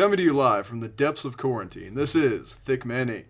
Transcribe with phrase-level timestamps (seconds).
[0.00, 3.26] Coming to you live from the depths of quarantine, this is Thick Man Inc.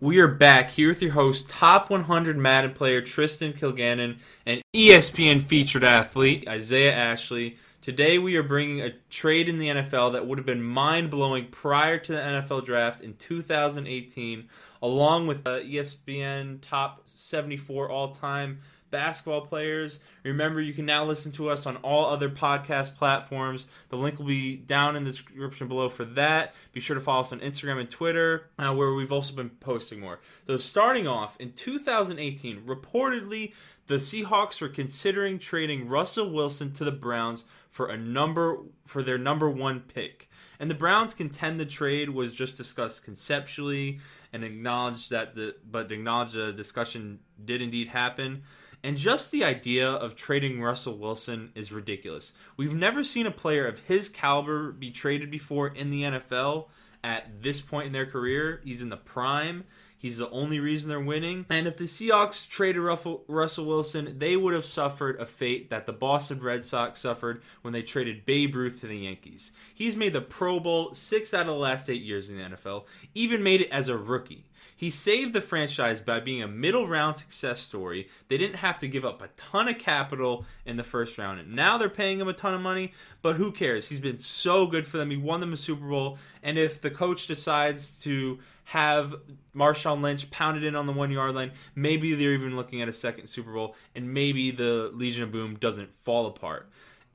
[0.00, 4.16] We are back here with your host, top 100 Madden player Tristan Kilgannon,
[4.46, 7.58] and ESPN featured athlete Isaiah Ashley.
[7.82, 11.48] Today we are bringing a trade in the NFL that would have been mind blowing
[11.48, 14.48] prior to the NFL draft in 2018,
[14.80, 18.60] along with uh, ESPN top 74 all time
[18.94, 19.98] basketball players.
[20.22, 23.66] Remember, you can now listen to us on all other podcast platforms.
[23.88, 26.54] The link will be down in the description below for that.
[26.72, 29.98] Be sure to follow us on Instagram and Twitter, uh, where we've also been posting
[29.98, 30.20] more.
[30.46, 33.52] So, starting off in 2018, reportedly,
[33.88, 39.18] the Seahawks were considering trading Russell Wilson to the Browns for a number for their
[39.18, 40.30] number one pick.
[40.60, 43.98] And the Browns contend the trade was just discussed conceptually
[44.32, 48.42] and acknowledged that the but acknowledged the discussion did indeed happen.
[48.84, 52.34] And just the idea of trading Russell Wilson is ridiculous.
[52.58, 56.66] We've never seen a player of his caliber be traded before in the NFL
[57.02, 58.60] at this point in their career.
[58.62, 59.64] He's in the prime.
[59.96, 61.46] He's the only reason they're winning.
[61.48, 65.94] And if the Seahawks traded Russell Wilson, they would have suffered a fate that the
[65.94, 69.52] Boston Red Sox suffered when they traded Babe Ruth to the Yankees.
[69.74, 72.84] He's made the Pro Bowl six out of the last eight years in the NFL,
[73.14, 74.44] even made it as a rookie.
[74.76, 78.08] He saved the franchise by being a middle round success story.
[78.28, 81.40] They didn't have to give up a ton of capital in the first round.
[81.40, 82.92] And now they're paying him a ton of money,
[83.22, 83.88] but who cares?
[83.88, 85.10] He's been so good for them.
[85.10, 86.18] He won them a Super Bowl.
[86.42, 89.14] And if the coach decides to have
[89.54, 92.92] Marshawn Lynch pounded in on the one yard line, maybe they're even looking at a
[92.92, 96.68] second Super Bowl, and maybe the Legion of Boom doesn't fall apart.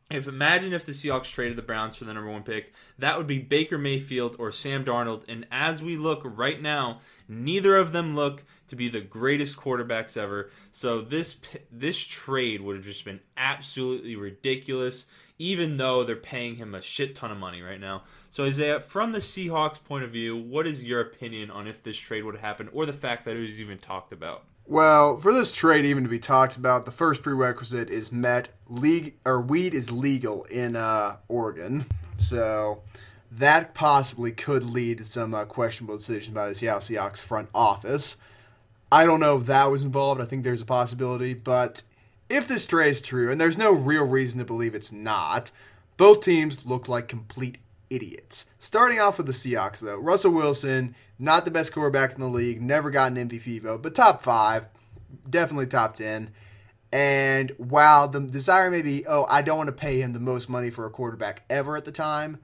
[0.09, 3.27] If imagine if the Seahawks traded the Browns for the number one pick, that would
[3.27, 5.23] be Baker Mayfield or Sam Darnold.
[5.27, 10.17] And as we look right now, neither of them look to be the greatest quarterbacks
[10.17, 10.49] ever.
[10.71, 11.39] So this
[11.71, 15.05] this trade would have just been absolutely ridiculous,
[15.37, 18.03] even though they're paying him a shit ton of money right now.
[18.31, 21.97] So Isaiah, from the Seahawks' point of view, what is your opinion on if this
[21.97, 24.45] trade would happen, or the fact that it was even talked about?
[24.69, 28.49] Well, for this trade even to be talked about, the first prerequisite is met.
[28.67, 31.85] League or weed is legal in uh, Oregon,
[32.17, 32.83] so
[33.31, 38.17] that possibly could lead to some uh, questionable decision by the Seattle Seahawks front office.
[38.91, 40.21] I don't know if that was involved.
[40.21, 41.81] I think there's a possibility, but
[42.29, 45.49] if this trade is true, and there's no real reason to believe it's not,
[45.97, 47.57] both teams look like complete
[47.89, 48.47] idiots.
[48.59, 52.61] Starting off with the Seahawks, though, Russell Wilson, not the best quarterback in the league,
[52.61, 54.69] never got an MVP vote, but top five,
[55.29, 56.31] definitely top 10.
[56.91, 60.49] And while the desire may be, oh, I don't want to pay him the most
[60.49, 62.39] money for a quarterback ever at the time,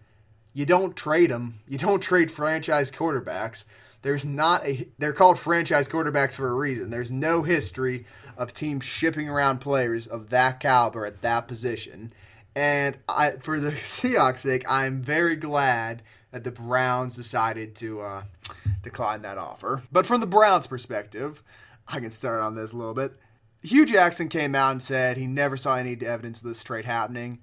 [0.53, 1.59] you don't trade him.
[1.67, 3.65] You don't trade franchise quarterbacks.
[4.03, 6.91] There's not a, they're called franchise quarterbacks for a reason.
[6.91, 8.05] There's no history
[8.37, 12.13] of teams shipping around players of that caliber at that position.
[12.55, 16.01] And I, for the Seahawks' sake, I'm very glad
[16.31, 18.23] that the Browns decided to uh,
[18.81, 19.81] decline that offer.
[19.91, 21.43] But from the Browns' perspective,
[21.87, 23.13] I can start on this a little bit.
[23.61, 27.39] Hue Jackson came out and said he never saw any evidence of this trade happening.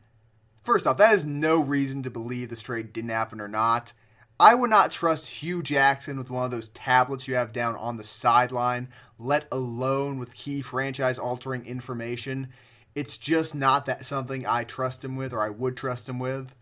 [0.63, 3.93] First off, that is no reason to believe this trade didn't happen or not.
[4.39, 7.97] I would not trust Hue Jackson with one of those tablets you have down on
[7.97, 12.49] the sideline, let alone with key franchise altering information.
[12.95, 16.55] It's just not that something I trust him with or I would trust him with.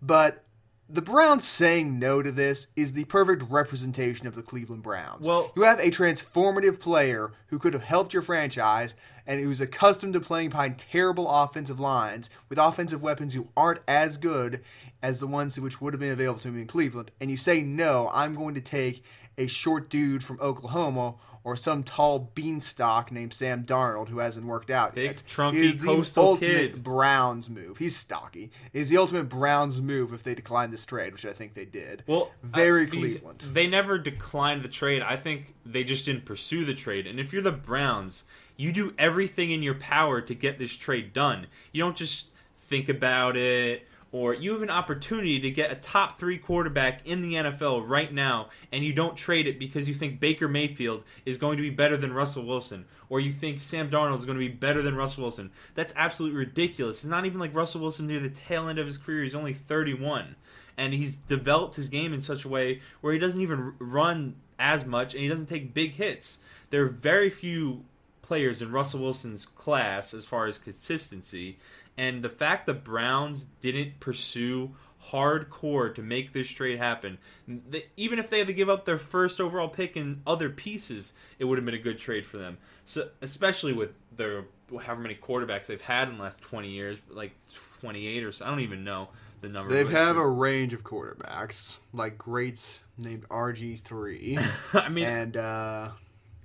[0.00, 0.44] But
[0.88, 5.26] the Browns saying no to this is the perfect representation of the Cleveland Browns.
[5.26, 8.94] Well, you have a transformative player who could have helped your franchise
[9.26, 14.16] and who's accustomed to playing behind terrible offensive lines with offensive weapons who aren't as
[14.16, 14.62] good
[15.02, 17.10] as the ones which would have been available to him in Cleveland.
[17.20, 19.02] And you say, no, I'm going to take
[19.38, 24.68] a short dude from Oklahoma or some tall beanstalk named Sam Darnold who hasn't worked
[24.68, 25.22] out Big, yet.
[25.28, 26.82] trunky, is the coastal ultimate kid.
[26.82, 27.78] Browns move.
[27.78, 28.50] He's stocky.
[28.72, 32.02] Is the ultimate Browns move if they decline this trade, which I think they did.
[32.08, 33.40] Well, uh, very I- Cleveland.
[33.52, 35.02] They never declined the trade.
[35.02, 37.06] I think they just didn't pursue the trade.
[37.06, 38.24] And if you're the Browns,
[38.56, 41.46] you do everything in your power to get this trade done.
[41.72, 42.30] You don't just
[42.68, 47.20] think about it or you have an opportunity to get a top three quarterback in
[47.20, 51.36] the NFL right now, and you don't trade it because you think Baker Mayfield is
[51.36, 54.48] going to be better than Russell Wilson, or you think Sam Darnold is going to
[54.48, 55.50] be better than Russell Wilson.
[55.74, 56.98] That's absolutely ridiculous.
[56.98, 59.22] It's not even like Russell Wilson near the tail end of his career.
[59.22, 60.36] He's only 31,
[60.78, 64.86] and he's developed his game in such a way where he doesn't even run as
[64.86, 66.38] much, and he doesn't take big hits.
[66.70, 67.84] There are very few
[68.26, 71.58] players in Russell Wilson's class as far as consistency.
[71.96, 74.74] And the fact the Browns didn't pursue
[75.10, 78.98] hardcore to make this trade happen, they, even if they had to give up their
[78.98, 82.58] first overall pick and other pieces, it would have been a good trade for them.
[82.84, 87.32] So, especially with their however many quarterbacks they've had in the last 20 years, like
[87.80, 88.44] 28 or so.
[88.44, 89.08] I don't even know
[89.40, 89.72] the number.
[89.72, 94.38] They've had a range of quarterbacks, like greats named RG three,
[94.72, 95.90] I mean, and uh,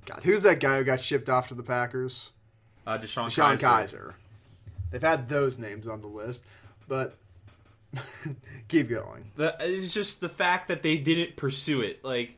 [0.06, 2.32] God, who's that guy who got shipped off to the Packers?
[2.86, 3.62] uh, DeShone, DeShone Kizer.
[3.62, 4.14] Kizer.
[4.92, 6.46] They've had those names on the list,
[6.88, 7.16] but
[8.68, 9.32] keep going.
[9.36, 12.04] The, it's just the fact that they didn't pursue it.
[12.04, 12.38] Like,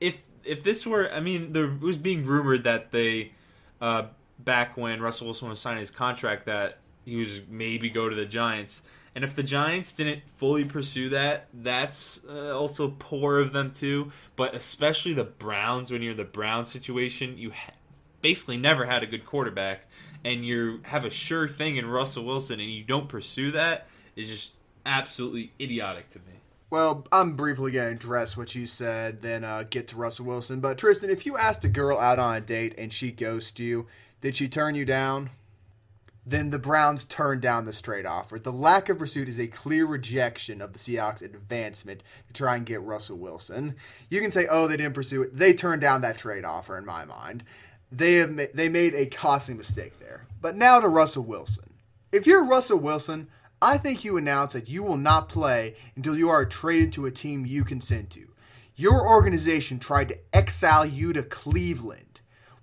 [0.00, 3.32] if if this were, I mean, there was being rumored that they,
[3.80, 4.06] uh,
[4.40, 8.26] back when Russell Wilson was signing his contract, that he was maybe go to the
[8.26, 8.82] Giants.
[9.14, 14.10] And if the Giants didn't fully pursue that, that's uh, also poor of them too.
[14.36, 17.74] But especially the Browns, when you're in the Browns situation, you ha-
[18.22, 19.86] basically never had a good quarterback,
[20.24, 23.86] and you have a sure thing in Russell Wilson, and you don't pursue that
[24.16, 24.52] is just
[24.86, 26.40] absolutely idiotic to me.
[26.70, 30.60] Well, I'm briefly going to address what you said, then uh, get to Russell Wilson.
[30.60, 33.86] But Tristan, if you asked a girl out on a date and she ghosted you,
[34.22, 35.28] did she turn you down?
[36.24, 38.38] Then the Browns turned down the straight offer.
[38.38, 42.64] The lack of pursuit is a clear rejection of the Seahawks' advancement to try and
[42.64, 43.74] get Russell Wilson.
[44.08, 46.78] You can say, "Oh, they didn't pursue it." They turned down that trade offer.
[46.78, 47.42] In my mind,
[47.90, 50.26] they have ma- they made a costly mistake there.
[50.40, 51.74] But now to Russell Wilson.
[52.12, 53.28] If you're Russell Wilson,
[53.60, 57.10] I think you announce that you will not play until you are traded to a
[57.10, 58.28] team you consent to.
[58.76, 62.11] Your organization tried to exile you to Cleveland.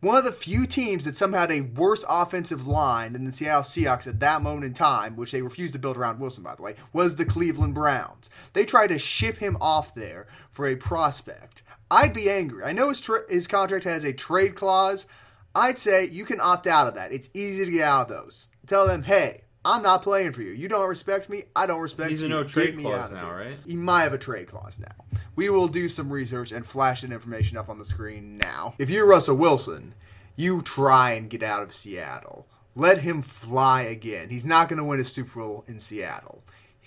[0.02, 3.64] One of the few teams that somehow had a worse offensive line than the Seattle
[3.64, 6.62] Seahawks at that moment in time, which they refused to build around Wilson, by the
[6.62, 8.30] way, was the Cleveland Browns.
[8.54, 11.64] They tried to ship him off there for a prospect.
[11.92, 12.64] I'd be angry.
[12.64, 15.06] I know his, tra- his contract has a trade clause.
[15.54, 17.12] I'd say you can opt out of that.
[17.12, 18.50] It's easy to get out of those.
[18.68, 20.52] Tell them, hey, I'm not playing for you.
[20.52, 21.44] You don't respect me.
[21.56, 22.16] I don't respect you.
[22.16, 22.28] He's you.
[22.28, 23.58] a no trade me clause now, right?
[23.66, 25.20] He might have a trade clause now.
[25.36, 28.74] We will do some research and flash that information up on the screen now.
[28.78, 29.96] If you're Russell Wilson,
[30.36, 32.48] you try and get out of Seattle.
[32.76, 34.30] Let him fly again.
[34.30, 36.42] He's not going to win a Super Bowl in Seattle.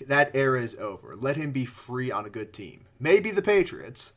[0.07, 1.15] That era is over.
[1.15, 2.85] Let him be free on a good team.
[2.99, 4.13] Maybe the Patriots.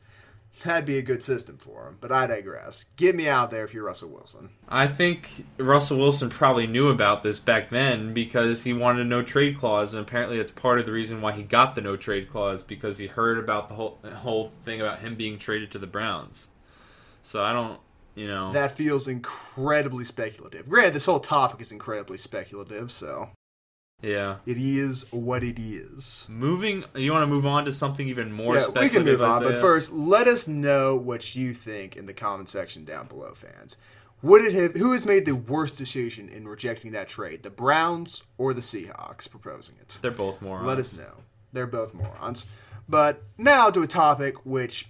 [0.63, 2.85] That'd be a good system for him, but I digress.
[2.95, 4.49] Get me out there if you're Russell Wilson.
[4.67, 9.21] I think Russell Wilson probably knew about this back then because he wanted a no
[9.21, 12.29] trade clause, and apparently that's part of the reason why he got the no trade
[12.31, 15.87] clause because he heard about the whole whole thing about him being traded to the
[15.87, 16.47] Browns.
[17.21, 17.79] So I don't,
[18.15, 20.69] you know, That feels incredibly speculative.
[20.69, 23.29] Granted, this whole topic is incredibly speculative, so
[24.01, 24.37] yeah.
[24.45, 26.27] it is what it is.
[26.29, 28.93] Moving, you want to move on to something even more yeah, speculative?
[28.93, 32.49] we can move on, but first, let us know what you think in the comment
[32.49, 33.77] section down below, fans.
[34.23, 34.73] Would it have?
[34.75, 39.29] Who has made the worst decision in rejecting that trade, the Browns or the Seahawks
[39.29, 39.99] proposing it?
[40.01, 40.67] they're both morons.
[40.67, 41.23] Let us know.
[41.53, 42.47] They're both morons.
[42.89, 44.87] But now to a topic which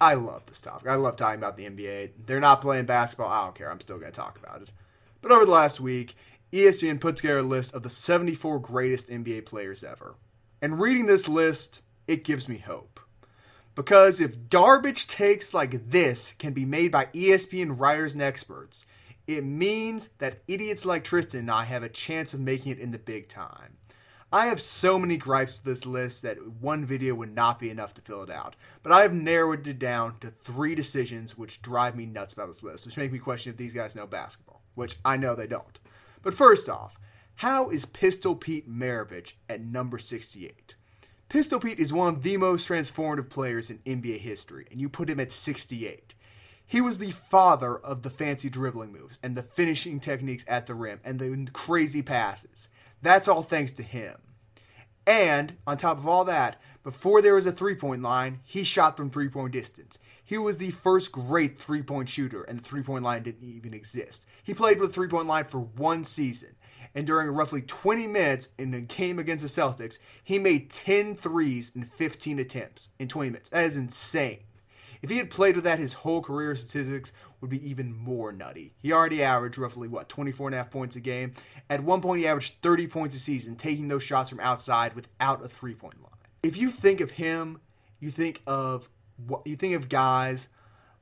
[0.00, 0.88] I love this topic.
[0.88, 2.10] I love talking about the NBA.
[2.26, 3.28] They're not playing basketball.
[3.28, 3.70] I don't care.
[3.70, 4.72] I'm still going to talk about it.
[5.20, 6.16] But over the last week,
[6.52, 10.16] ESPN put together a list of the 74 greatest NBA players ever.
[10.62, 13.00] And reading this list, it gives me hope.
[13.74, 18.86] Because if garbage takes like this can be made by ESPN writers and experts,
[19.26, 22.90] it means that idiots like Tristan and I have a chance of making it in
[22.90, 23.76] the big time.
[24.32, 27.94] I have so many gripes with this list that one video would not be enough
[27.94, 28.56] to fill it out.
[28.82, 32.62] But I have narrowed it down to three decisions which drive me nuts about this
[32.62, 35.78] list, which make me question if these guys know basketball, which I know they don't.
[36.22, 36.98] But first off,
[37.36, 40.74] how is Pistol Pete Maravich at number 68?
[41.28, 45.10] Pistol Pete is one of the most transformative players in NBA history, and you put
[45.10, 46.14] him at 68.
[46.66, 50.74] He was the father of the fancy dribbling moves and the finishing techniques at the
[50.74, 52.68] rim and the crazy passes.
[53.00, 54.16] That's all thanks to him.
[55.06, 58.96] And on top of all that, before there was a three point line, he shot
[58.96, 59.98] from three point distance.
[60.24, 63.74] He was the first great three point shooter, and the three point line didn't even
[63.74, 64.26] exist.
[64.42, 66.56] He played with three point line for one season,
[66.94, 71.72] and during roughly 20 minutes in a game against the Celtics, he made 10 threes
[71.74, 73.48] in 15 attempts in 20 minutes.
[73.50, 74.40] That is insane.
[75.00, 78.74] If he had played with that his whole career, statistics would be even more nutty.
[78.78, 81.34] He already averaged roughly, what, 24 and a half points a game.
[81.70, 85.44] At one point, he averaged 30 points a season, taking those shots from outside without
[85.44, 86.17] a three point line.
[86.42, 87.60] If you think of him,
[88.00, 88.88] you think of
[89.44, 90.48] you think of guys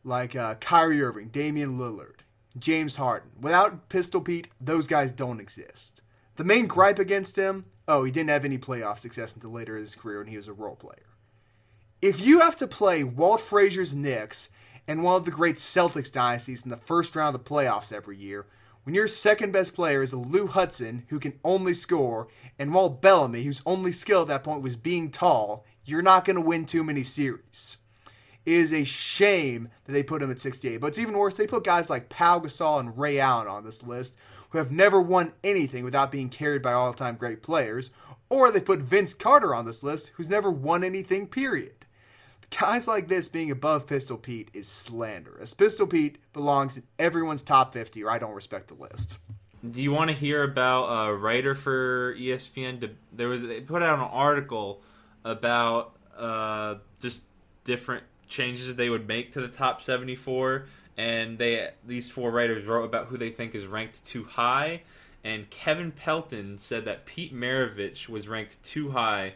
[0.03, 2.21] like uh, Kyrie Irving, Damian Lillard,
[2.59, 3.31] James Harden.
[3.41, 6.01] Without Pistol Pete, those guys don't exist.
[6.37, 9.81] The main gripe against him, oh, he didn't have any playoff success until later in
[9.81, 11.07] his career when he was a role player.
[12.01, 14.51] If you have to play Walt Frazier's Knicks
[14.87, 18.17] and one of the great Celtics dynasties in the first round of the playoffs every
[18.17, 18.47] year,
[18.87, 23.43] when your second best player is Lou Hudson, who can only score, and Walt Bellamy,
[23.43, 26.85] whose only skill at that point was being tall, you're not going to win too
[26.85, 27.79] many series.
[28.45, 30.77] It is a shame that they put him at 68.
[30.77, 33.83] But it's even worse, they put guys like Pau Gasol and Ray Allen on this
[33.83, 34.17] list,
[34.51, 37.91] who have never won anything without being carried by all time great players,
[38.29, 41.86] Or they put Vince Carter on this list, who's never won anything, period.
[42.59, 47.43] Guys like this being above Pistol Pete is slander, as Pistol Pete belongs in everyone's
[47.43, 49.19] top 50, or I don't respect the list.
[49.69, 52.95] Do you want to hear about a writer for ESPN?
[53.13, 54.81] There was they put out an article
[55.23, 57.27] about uh, just
[57.65, 60.65] different changes they would make to the top 74
[60.97, 64.83] and they these four writers wrote about who they think is ranked too high
[65.23, 69.35] and Kevin Pelton said that Pete Maravich was ranked too high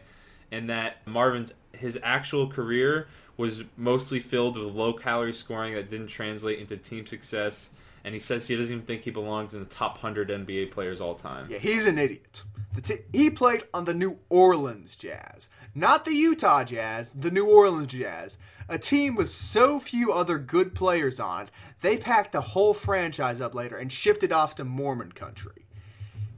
[0.51, 3.07] and that Marvin's his actual career
[3.37, 7.71] was mostly filled with low calorie scoring that didn't translate into team success
[8.03, 11.01] and he says he doesn't even think he belongs in the top 100 NBA players
[11.01, 11.47] all time.
[11.49, 12.43] Yeah, he's an idiot.
[12.83, 17.87] T- he played on the New Orleans Jazz, not the Utah Jazz, the New Orleans
[17.87, 18.37] Jazz.
[18.69, 23.41] A team with so few other good players on, it, they packed the whole franchise
[23.41, 25.65] up later and shifted off to Mormon country.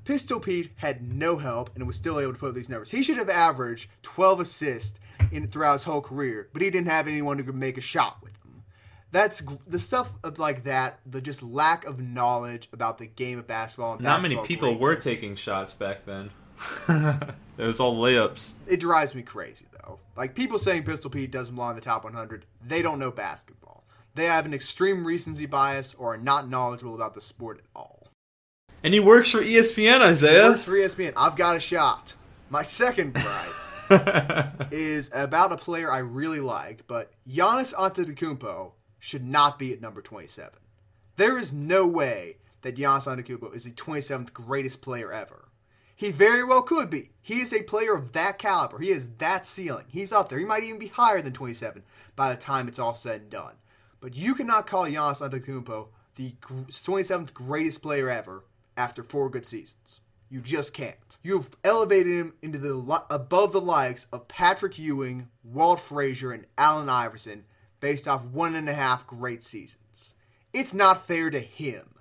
[0.04, 2.90] Pistol Pete had no help and was still able to put up these numbers.
[2.90, 5.00] He should have averaged 12 assists
[5.32, 8.18] in throughout his whole career, but he didn't have anyone who could make a shot
[8.22, 8.64] with him.
[9.12, 13.48] That's the stuff of like that, the just lack of knowledge about the game of
[13.48, 13.94] basketball.
[13.94, 15.06] Not basketball many people greatness.
[15.06, 16.32] were taking shots back then.
[16.88, 18.54] it was all layups.
[18.68, 20.00] It drives me crazy though.
[20.16, 23.84] Like people saying Pistol Pete doesn't belong in the top 100, they don't know basketball.
[24.16, 28.08] They have an extreme recency bias or are not knowledgeable about the sport at all.
[28.84, 30.50] And he works for ESPN, Isaiah.
[30.50, 31.14] Works for ESPN.
[31.16, 32.16] I've got a shot.
[32.50, 33.52] My second gripe
[34.72, 40.02] is about a player I really like, but Giannis Antetokounmpo should not be at number
[40.02, 40.52] 27.
[41.16, 45.50] There is no way that Giannis Antetokounmpo is the 27th greatest player ever.
[45.96, 47.12] He very well could be.
[47.22, 48.80] He is a player of that caliber.
[48.80, 49.86] He is that ceiling.
[49.88, 50.40] He's up there.
[50.40, 51.84] He might even be higher than 27
[52.16, 53.54] by the time it's all said and done.
[54.02, 58.44] But you cannot call Giannis Antetokounmpo the 27th greatest player ever
[58.76, 60.02] after four good seasons.
[60.34, 61.20] You just can't.
[61.22, 66.90] You've elevated him into the above the likes of Patrick Ewing, Walt Frazier, and Allen
[66.90, 67.46] Iverson
[67.80, 70.16] based off one and a half great seasons.
[70.52, 71.94] It's not fair to him,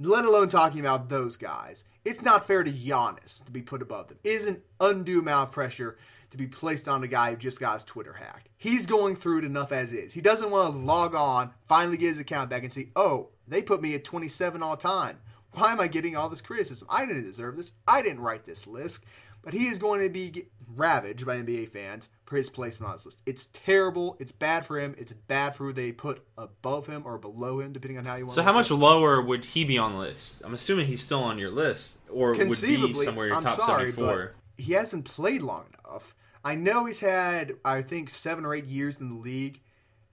[0.00, 1.84] let alone talking about those guys.
[2.06, 4.16] It's not fair to Giannis to be put above them.
[4.24, 5.98] It is an undue amount of pressure
[6.30, 8.48] to be placed on a guy who just got his Twitter hacked.
[8.56, 10.14] He's going through it enough as is.
[10.14, 13.60] He doesn't want to log on, finally get his account back, and see, oh, they
[13.60, 15.18] put me at 27 all time.
[15.54, 16.88] Why am I getting all this criticism?
[16.90, 17.72] I didn't deserve this.
[17.86, 19.04] I didn't write this list.
[19.42, 23.04] But he is going to be ravaged by NBA fans for his placement on this
[23.04, 23.22] list.
[23.26, 24.16] It's terrible.
[24.18, 24.94] It's bad for him.
[24.96, 28.24] It's bad for who they put above him or below him, depending on how you
[28.24, 28.36] want.
[28.36, 30.40] So, to how much lower would he be on the list?
[30.46, 33.44] I'm assuming he's still on your list, or would be Conceivably, somewhere in your I'm
[33.44, 34.34] top sorry, 74.
[34.56, 36.16] but he hasn't played long enough.
[36.42, 39.60] I know he's had, I think, seven or eight years in the league.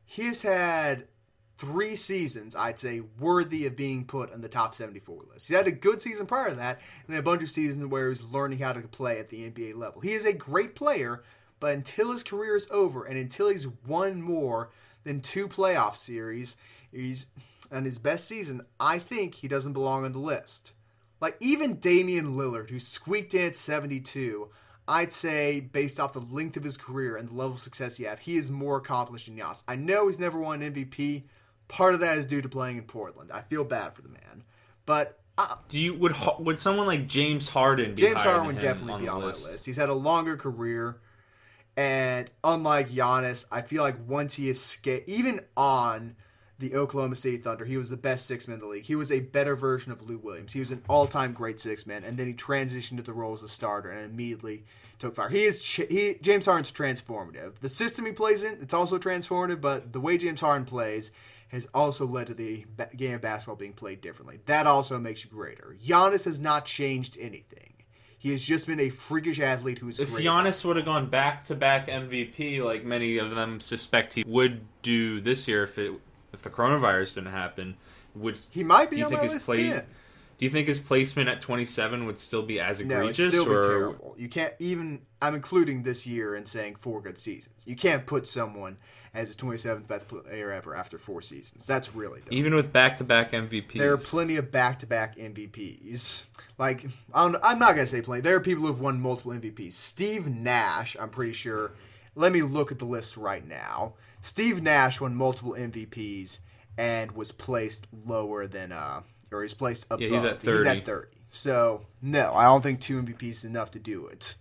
[0.03, 1.07] He's had
[1.61, 5.47] three seasons, I'd say, worthy of being put on the top 74 list.
[5.47, 8.09] He had a good season prior to that, and a bunch of seasons where he
[8.09, 10.01] was learning how to play at the NBA level.
[10.01, 11.21] He is a great player,
[11.59, 14.71] but until his career is over and until he's won more
[15.03, 16.57] than two playoff series,
[16.91, 17.27] he's
[17.71, 20.73] on his best season, I think he doesn't belong on the list.
[21.21, 24.49] Like even Damian Lillard, who squeaked in at 72,
[24.87, 28.05] I'd say based off the length of his career and the level of success he
[28.05, 29.63] have, he is more accomplished than Giannis.
[29.67, 31.25] I know he's never won an MVP.
[31.71, 33.31] Part of that is due to playing in Portland.
[33.33, 34.43] I feel bad for the man,
[34.85, 38.93] but uh, Do you would would someone like James Harden be James Harden would definitely
[38.93, 39.45] on be on list?
[39.45, 39.65] my list.
[39.65, 40.99] He's had a longer career,
[41.77, 46.17] and unlike Giannis, I feel like once he escaped, even on
[46.59, 48.83] the Oklahoma State Thunder, he was the best six man in the league.
[48.85, 50.53] He was a better version of Lou Williams.
[50.53, 53.33] He was an all time great six man, and then he transitioned to the role
[53.33, 54.65] as a starter and immediately
[54.99, 55.29] took fire.
[55.29, 57.55] He is ch- he James Harden's transformative.
[57.61, 61.11] The system he plays in, it's also transformative, but the way James Harden plays
[61.51, 62.65] has also led to the
[62.95, 64.39] game of basketball being played differently.
[64.45, 65.75] That also makes you greater.
[65.85, 67.73] Giannis has not changed anything.
[68.17, 70.25] He has just been a freakish athlete who's If great.
[70.25, 74.61] Giannis would have gone back to back MVP, like many of them suspect he would
[74.81, 75.91] do this year if it
[76.31, 77.75] if the coronavirus didn't happen,
[78.15, 79.69] would he might be do you think his play?
[79.69, 79.85] then.
[80.37, 83.19] Do you think his placement at 27 would still be as egregious?
[83.19, 83.27] No, egregious?
[83.27, 84.15] still be or terrible.
[84.17, 85.01] You can't even.
[85.21, 87.65] I'm including this year and saying four good seasons.
[87.67, 88.77] You can't put someone
[89.13, 91.65] as the 27th best player ever after four seasons.
[91.65, 92.29] That's really dumb.
[92.31, 93.77] even with back to back MVPs?
[93.77, 96.25] There are plenty of back-to-back MVPs.
[96.57, 98.21] Like I'm, I'm not gonna say plenty.
[98.21, 99.73] There are people who've won multiple MVPs.
[99.73, 101.71] Steve Nash, I'm pretty sure.
[102.15, 103.93] Let me look at the list right now.
[104.21, 106.39] Steve Nash won multiple MVPs
[106.77, 109.01] and was placed lower than uh,
[109.31, 110.01] or he's placed above.
[110.01, 110.57] Yeah, he's at 30.
[110.57, 111.07] He's at 30.
[111.31, 114.35] So no, I don't think two MVPs is enough to do it.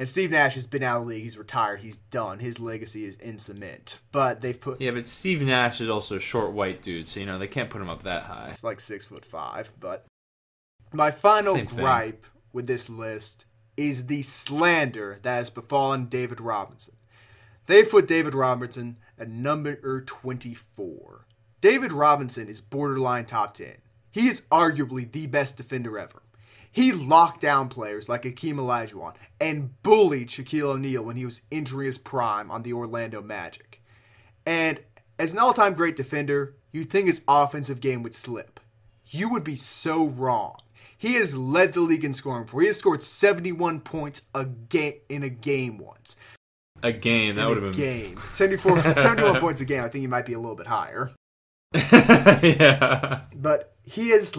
[0.00, 1.24] And Steve Nash has been out of the league.
[1.24, 1.80] He's retired.
[1.80, 2.38] He's done.
[2.38, 4.00] His legacy is in cement.
[4.12, 7.26] But they've put Yeah, but Steve Nash is also a short white dude, so you
[7.26, 8.48] know they can't put him up that high.
[8.50, 9.70] It's like six foot five.
[9.78, 10.06] But
[10.90, 11.80] my final Same thing.
[11.80, 13.44] gripe with this list
[13.76, 16.94] is the slander that has befallen David Robinson.
[17.66, 21.26] They've put David Robinson at number 24.
[21.60, 23.74] David Robinson is borderline top 10.
[24.10, 26.22] He is arguably the best defender ever.
[26.72, 31.86] He locked down players like Akeem Olajuwon and bullied Shaquille O'Neal when he was entering
[31.86, 33.82] his prime on the Orlando Magic.
[34.46, 34.80] And
[35.18, 38.60] as an all-time great defender, you'd think his offensive game would slip.
[39.06, 40.60] You would be so wrong.
[40.96, 42.60] He has led the league in scoring for.
[42.60, 46.16] He has scored 71 points a game in a game once.
[46.82, 49.82] A game that would have been A game 74 71 points a game.
[49.82, 51.10] I think he might be a little bit higher.
[51.74, 53.22] yeah.
[53.34, 54.36] But he has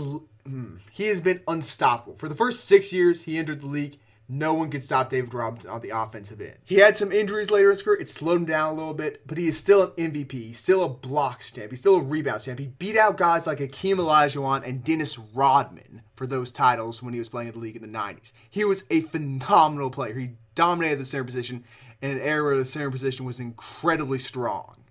[0.91, 2.15] he has been unstoppable.
[2.15, 3.99] For the first 6 years he entered the league,
[4.33, 6.55] no one could stop David Robinson on the offensive end.
[6.63, 7.99] He had some injuries later in his career.
[7.99, 10.31] It slowed him down a little bit, but he is still an MVP.
[10.31, 11.69] He's still a blocks champ.
[11.69, 12.59] He's still a rebound champ.
[12.59, 17.19] He beat out guys like Akeem Olajuwon and Dennis Rodman for those titles when he
[17.19, 18.31] was playing in the league in the 90s.
[18.49, 20.13] He was a phenomenal player.
[20.13, 21.65] He dominated the center position
[22.01, 24.85] in an era where the center position was incredibly strong.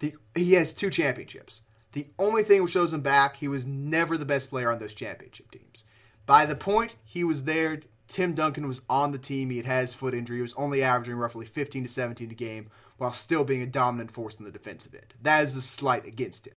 [0.00, 1.62] The, he has two championships.
[1.94, 4.94] The only thing which shows him back, he was never the best player on those
[4.94, 5.84] championship teams.
[6.26, 9.50] By the point he was there, Tim Duncan was on the team.
[9.50, 10.38] He had had his foot injury.
[10.38, 14.10] He was only averaging roughly 15 to 17 a game while still being a dominant
[14.10, 15.14] force in the defensive end.
[15.22, 16.54] That is the slight against him.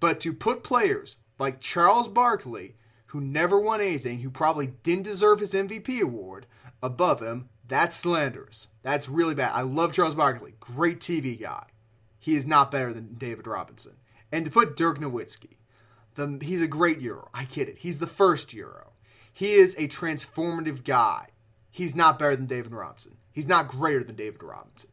[0.00, 5.40] But to put players like Charles Barkley, who never won anything, who probably didn't deserve
[5.40, 6.46] his MVP award,
[6.82, 8.68] above him, that's slanderous.
[8.82, 9.52] That's really bad.
[9.54, 10.54] I love Charles Barkley.
[10.60, 11.64] Great TV guy.
[12.18, 13.96] He is not better than David Robinson.
[14.30, 15.56] And to put Dirk Nowitzki,
[16.14, 17.28] the, he's a great Euro.
[17.32, 17.78] I get it.
[17.78, 18.92] He's the first Euro.
[19.32, 21.28] He is a transformative guy.
[21.70, 23.18] He's not better than David Robinson.
[23.32, 24.90] He's not greater than David Robinson.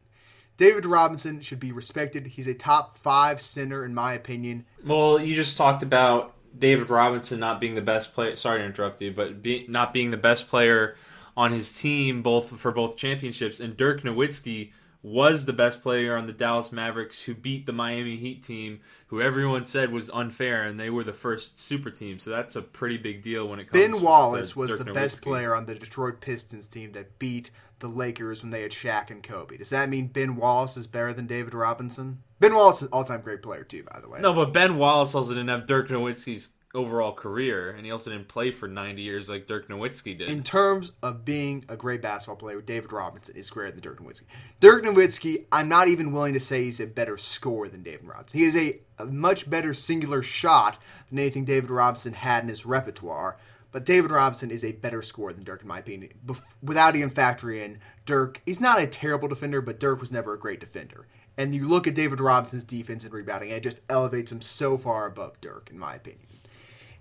[0.56, 2.28] David Robinson should be respected.
[2.28, 4.64] He's a top five center, in my opinion.
[4.84, 8.36] Well, you just talked about David Robinson not being the best player.
[8.36, 10.96] Sorry to interrupt you, but be, not being the best player
[11.36, 13.60] on his team, both for both championships.
[13.60, 14.70] And Dirk Nowitzki
[15.06, 19.22] was the best player on the Dallas Mavericks, who beat the Miami Heat team, who
[19.22, 22.18] everyone said was unfair, and they were the first super team.
[22.18, 23.80] So that's a pretty big deal when it comes.
[23.80, 24.94] Ben Wallace was Dirk the Nowitzki.
[24.94, 29.10] best player on the Detroit Pistons team that beat the Lakers when they had Shaq
[29.10, 29.56] and Kobe.
[29.58, 32.24] Does that mean Ben Wallace is better than David Robinson?
[32.40, 34.18] Ben Wallace is an all-time great player too, by the way.
[34.20, 38.28] No, but Ben Wallace also didn't have Dirk Nowitzki's overall career, and he also didn't
[38.28, 40.28] play for 90 years like Dirk Nowitzki did.
[40.28, 44.24] In terms of being a great basketball player, David Robinson is greater than Dirk Nowitzki.
[44.60, 48.38] Dirk Nowitzki, I'm not even willing to say he's a better scorer than David Robinson.
[48.38, 52.66] He is a, a much better singular shot than anything David Robinson had in his
[52.66, 53.38] repertoire.
[53.72, 56.12] But David Robinson is a better scorer than Dirk, in my opinion.
[56.24, 60.32] Bef- without even factoring in Dirk, he's not a terrible defender, but Dirk was never
[60.32, 61.06] a great defender.
[61.36, 64.78] And you look at David Robinson's defense and rebounding, and it just elevates him so
[64.78, 66.26] far above Dirk, in my opinion.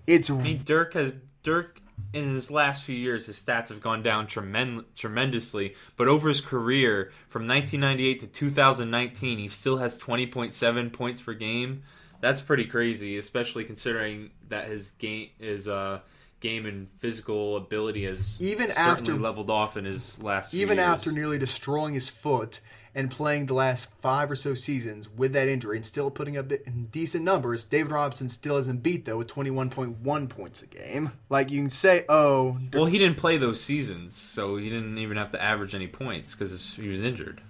[0.07, 1.79] It's I mean, Dirk has Dirk
[2.13, 5.75] in his last few years, his stats have gone down tremend- tremendously.
[5.97, 11.83] But over his career, from 1998 to 2019, he still has 20.7 points per game.
[12.21, 15.99] That's pretty crazy, especially considering that his game his uh,
[16.39, 20.51] game and physical ability has Even after- leveled off in his last.
[20.51, 22.59] Few even after nearly destroying his foot
[22.95, 26.51] and playing the last five or so seasons with that injury and still putting up
[26.91, 31.11] decent numbers, David Robinson still isn't beat though with 21.1 points a game.
[31.29, 35.17] Like you can say, oh, Well, he didn't play those seasons, so he didn't even
[35.17, 37.41] have to average any points because he was injured.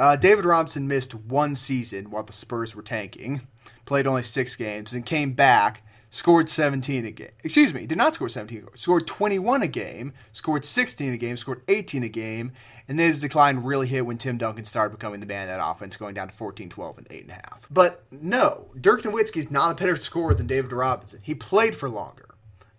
[0.00, 3.42] uh, David Robinson missed one season while the Spurs were tanking,
[3.84, 5.82] played only six games, and came back.
[6.10, 7.28] Scored 17 a game.
[7.44, 8.66] Excuse me, did not score 17.
[8.74, 10.14] Scored 21 a game.
[10.32, 11.36] Scored 16 a game.
[11.36, 12.52] Scored 18 a game.
[12.88, 15.62] And then his decline really hit when Tim Duncan started becoming the man of that
[15.70, 17.66] offense, going down to 14, 12, and 8.5.
[17.70, 21.20] But no, Dirk Nowitzki is not a better scorer than David Robinson.
[21.22, 22.24] He played for longer.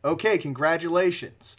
[0.03, 1.57] Okay, congratulations.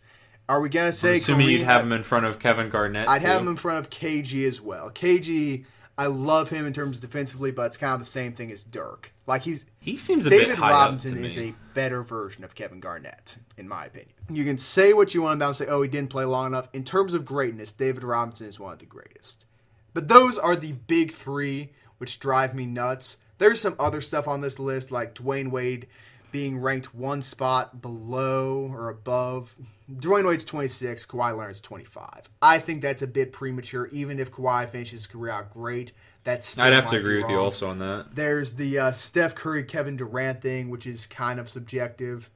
[0.48, 3.08] Are we going to say Assuming Kareem- you'd have him in front of Kevin Garnett.
[3.08, 4.90] I'd have him in front of KG as well.
[4.90, 5.64] KG,
[6.00, 8.64] I love him in terms of defensively, but it's kind of the same thing as
[8.64, 9.12] Dirk.
[9.26, 13.36] Like he's He seems a bit David Robinson is a better version of Kevin Garnett,
[13.58, 14.14] in my opinion.
[14.30, 16.70] You can say what you want about him, say, oh, he didn't play long enough.
[16.72, 19.44] In terms of greatness, David Robinson is one of the greatest.
[19.92, 23.18] But those are the big three, which drive me nuts.
[23.36, 25.86] There's some other stuff on this list, like Dwyane Wade
[26.32, 29.54] being ranked one spot below or above.
[29.92, 32.28] Dwyane Wade's 26, Kawhi Leonard's 25.
[32.40, 35.92] I think that's a bit premature, even if Kawhi finishes his career out great.
[36.22, 38.08] That's I'd have to agree with you also on that.
[38.14, 42.30] There's the uh, Steph Curry Kevin Durant thing, which is kind of subjective.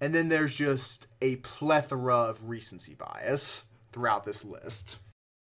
[0.00, 4.98] And then there's just a plethora of recency bias throughout this list.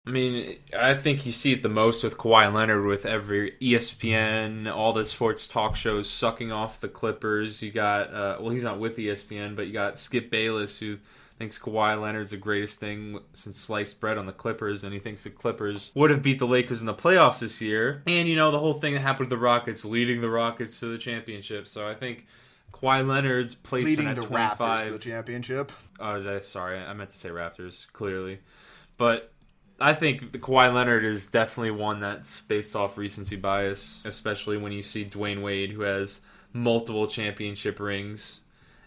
[0.06, 4.72] I mean, I think you see it the most with Kawhi Leonard with every ESPN,
[4.72, 7.62] all the sports talk shows sucking off the Clippers.
[7.62, 10.98] You got, uh, well, he's not with ESPN, but you got Skip Bayless, who
[11.38, 15.24] thinks Kawhi Leonard's the greatest thing since sliced bread on the Clippers, and he thinks
[15.24, 18.02] the Clippers would have beat the Lakers in the playoffs this year.
[18.08, 20.88] And you know the whole thing that happened with the Rockets, leading the Rockets to
[20.88, 21.68] the championship.
[21.68, 22.26] So I think
[22.74, 24.58] Kawhi Leonard's placement Leading at the 25.
[24.60, 25.72] Raptors to the championship.
[26.00, 28.40] Oh, sorry, I meant to say Raptors, clearly.
[28.98, 29.32] But
[29.82, 34.72] I think the Kawhi Leonard is definitely one that's based off recency bias, especially when
[34.72, 36.22] you see Dwyane Wade, who has
[36.54, 38.42] multiple championship rings,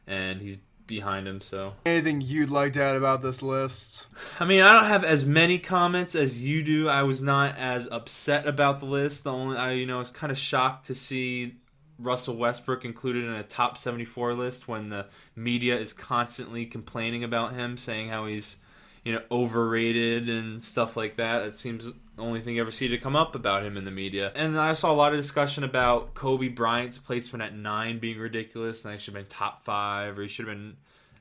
[0.06, 1.40] and he's behind him.
[1.40, 4.06] So, Anything you'd like to add about this list?
[4.38, 6.88] I mean, I don't have as many comments as you do.
[6.88, 9.24] I was not as upset about the list.
[9.24, 11.56] The only, I you know, I was kind of shocked to see
[11.98, 17.54] Russell Westbrook included in a top 74 list when the media is constantly complaining about
[17.54, 18.56] him, saying how he's,
[19.04, 21.44] you know, overrated and stuff like that.
[21.44, 23.90] That seems the only thing you ever see to come up about him in the
[23.90, 24.32] media.
[24.34, 28.84] And I saw a lot of discussion about Kobe Bryant's placement at nine being ridiculous,
[28.84, 30.76] and he should have been top five, or he should have been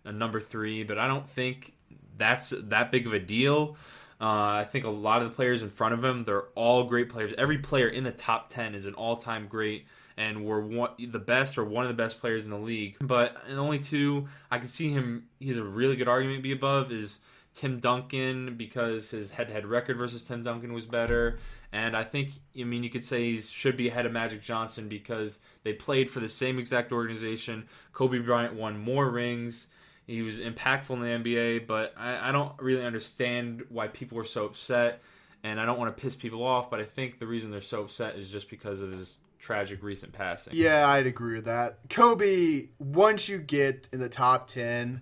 [0.06, 0.84] a number three.
[0.84, 1.74] But I don't think
[2.18, 3.76] that's that big of a deal.
[4.22, 7.10] Uh, I think a lot of the players in front of him, they're all great
[7.10, 7.34] players.
[7.38, 11.20] Every player in the top 10 is an all time great and were one, the
[11.20, 12.96] best or one of the best players in the league.
[13.02, 15.26] But only two I can see him.
[15.40, 17.20] He's a really good argument to be above is
[17.54, 21.38] Tim Duncan because his head-to-head record versus Tim Duncan was better,
[21.72, 24.88] and I think I mean you could say he should be ahead of Magic Johnson
[24.90, 27.68] because they played for the same exact organization.
[27.94, 29.68] Kobe Bryant won more rings.
[30.08, 34.26] He was impactful in the NBA, but I, I don't really understand why people were
[34.26, 35.02] so upset,
[35.44, 36.70] and I don't want to piss people off.
[36.70, 40.12] But I think the reason they're so upset is just because of his tragic recent
[40.12, 40.54] passing.
[40.56, 41.80] Yeah, I'd agree with that.
[41.90, 45.02] Kobe, once you get in the top 10,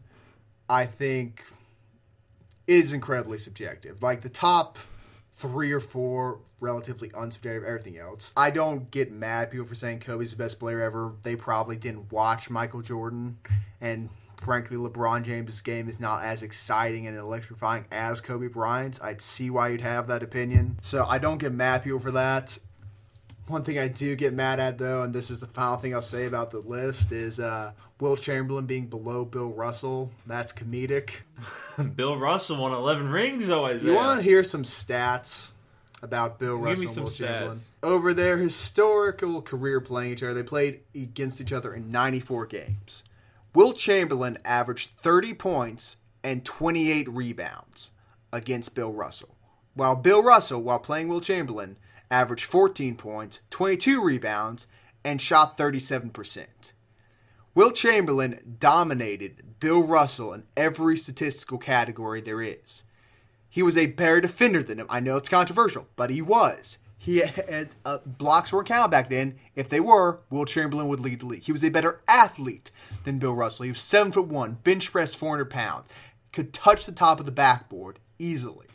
[0.69, 1.43] I think
[2.71, 4.01] is incredibly subjective.
[4.01, 4.77] Like the top
[5.33, 8.33] three or four, relatively unsubjective, everything else.
[8.37, 11.13] I don't get mad at people for saying Kobe's the best player ever.
[11.23, 13.39] They probably didn't watch Michael Jordan.
[13.81, 19.01] And frankly, LeBron James' game is not as exciting and electrifying as Kobe Bryant's.
[19.01, 20.77] I'd see why you'd have that opinion.
[20.81, 22.57] So I don't get mad at people for that.
[23.51, 26.01] One thing I do get mad at though, and this is the final thing I'll
[26.01, 30.09] say about the list, is uh, Wilt Chamberlain being below Bill Russell.
[30.25, 31.15] That's comedic.
[31.95, 33.91] Bill Russell won 11 rings, though, Isaiah.
[33.91, 35.51] You want to hear some stats
[36.01, 37.59] about Bill Give me Russell and Wilt Chamberlain?
[37.83, 43.03] Over their historical career playing each other, they played against each other in 94 games.
[43.53, 47.91] Wilt Chamberlain averaged 30 points and 28 rebounds
[48.31, 49.35] against Bill Russell,
[49.73, 51.75] while Bill Russell, while playing Wilt Chamberlain,
[52.11, 54.67] averaged 14 points, 22 rebounds,
[55.03, 56.45] and shot 37%.
[57.55, 62.83] Wilt Chamberlain dominated Bill Russell in every statistical category there is.
[63.49, 64.87] He was a better defender than him.
[64.89, 66.77] I know it's controversial, but he was.
[66.97, 69.39] He had uh, blocks weren't counted back then.
[69.55, 71.43] If they were, Wilt Chamberlain would lead the league.
[71.43, 72.71] He was a better athlete
[73.03, 73.65] than Bill Russell.
[73.65, 75.87] He was seven foot one, bench press 400 pounds,
[76.31, 78.67] could touch the top of the backboard easily.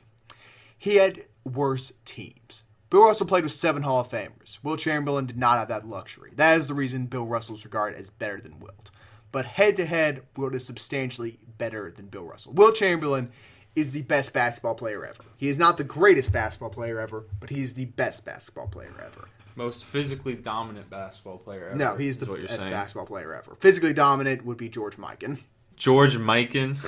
[0.77, 2.65] He had worse teams.
[2.88, 4.62] Bill Russell played with seven Hall of Famers.
[4.62, 6.31] Wilt Chamberlain did not have that luxury.
[6.37, 8.90] That is the reason Bill Russell is regarded as better than Wilt.
[9.33, 12.53] But head to head, Wilt is substantially better than Bill Russell.
[12.53, 13.33] Wilt Chamberlain
[13.75, 15.25] is the best basketball player ever.
[15.37, 18.94] He is not the greatest basketball player ever, but he is the best basketball player
[19.05, 19.29] ever.
[19.57, 21.77] Most physically dominant basketball player ever.
[21.77, 22.72] No, he's is the best saying.
[22.72, 23.57] basketball player ever.
[23.61, 25.40] Physically dominant would be George Mikan.
[25.76, 26.78] George Mikan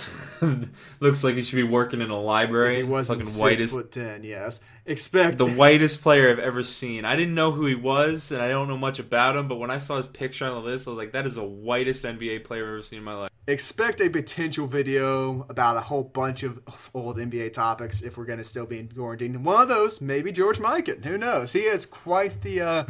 [1.01, 2.79] looks like he should be working in a library.
[2.79, 4.25] He wasn't Fucking six whitest, foot ten.
[4.25, 7.05] Yes, expect the whitest player I've ever seen.
[7.05, 9.49] I didn't know who he was, and I don't know much about him.
[9.49, 11.45] But when I saw his picture on the list, I was like, "That is the
[11.45, 15.81] whitest NBA player I've ever seen in my life." expect a potential video about a
[15.81, 16.61] whole bunch of
[16.95, 19.43] old NBA topics if we're going to still be in quarantine.
[19.43, 21.05] One of those, maybe George Mikan.
[21.05, 21.53] Who knows?
[21.53, 22.85] He has quite the uh,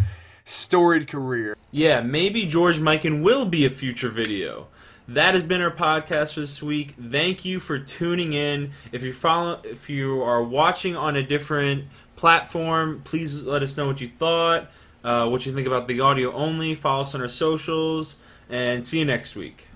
[0.45, 1.57] storied career.
[1.71, 4.67] Yeah, maybe George Mikan will be a future video.
[5.09, 6.95] That has been our podcast for this week.
[7.01, 8.73] Thank you for tuning in.
[8.93, 11.85] If you follow, if you are watching on a different
[12.17, 14.71] platform, please let us know what you thought,
[15.03, 16.75] uh, what you think about the audio only.
[16.75, 18.17] Follow us on our socials,
[18.51, 19.67] and see you next week.